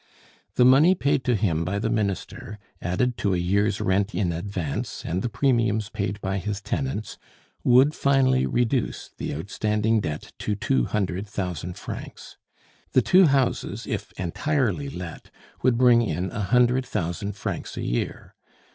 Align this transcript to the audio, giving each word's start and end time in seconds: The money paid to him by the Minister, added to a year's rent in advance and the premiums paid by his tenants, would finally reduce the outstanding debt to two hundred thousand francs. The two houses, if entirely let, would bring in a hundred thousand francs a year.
The 0.55 0.65
money 0.65 0.95
paid 0.95 1.23
to 1.25 1.35
him 1.35 1.63
by 1.63 1.77
the 1.77 1.87
Minister, 1.91 2.57
added 2.81 3.17
to 3.17 3.35
a 3.35 3.37
year's 3.37 3.79
rent 3.79 4.15
in 4.15 4.31
advance 4.31 5.05
and 5.05 5.21
the 5.21 5.29
premiums 5.29 5.89
paid 5.89 6.19
by 6.21 6.39
his 6.39 6.59
tenants, 6.59 7.19
would 7.63 7.93
finally 7.93 8.47
reduce 8.47 9.11
the 9.17 9.31
outstanding 9.35 9.99
debt 9.99 10.33
to 10.39 10.55
two 10.55 10.85
hundred 10.85 11.27
thousand 11.27 11.77
francs. 11.77 12.37
The 12.93 13.03
two 13.03 13.27
houses, 13.27 13.85
if 13.85 14.11
entirely 14.19 14.89
let, 14.89 15.29
would 15.61 15.77
bring 15.77 16.01
in 16.01 16.31
a 16.31 16.41
hundred 16.45 16.83
thousand 16.83 17.33
francs 17.35 17.77
a 17.77 17.83
year. 17.83 18.33